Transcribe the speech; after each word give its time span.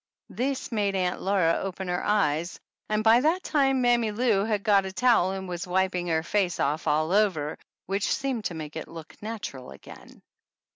This 0.31 0.71
made 0.71 0.95
Aunt 0.95 1.21
Laura 1.21 1.59
open 1.61 1.87
her 1.87 2.03
eyes, 2.03 2.59
and 2.89 3.03
by 3.03 3.19
that 3.21 3.43
time 3.43 3.81
Mammy 3.83 4.09
Lou 4.11 4.43
had 4.43 4.63
got 4.63 4.87
a 4.87 4.91
towel 4.91 5.33
and 5.33 5.47
was 5.47 5.67
wiping 5.67 6.07
her 6.07 6.23
face 6.23 6.59
off 6.59 6.87
all 6.87 7.11
over, 7.11 7.55
which 7.85 8.11
seemed 8.11 8.45
to 8.45 8.55
make 8.55 8.75
it 8.75 8.87
look 8.87 9.15
natural 9.21 9.69
again. 9.69 10.23